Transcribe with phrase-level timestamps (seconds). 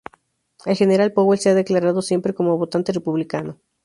[0.65, 3.59] El general Powell se ha declarado siempre como votante republicano.